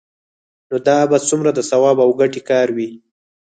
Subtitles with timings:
[0.69, 2.89] نو دا به څومره د ثواب او ګټې کار وي؟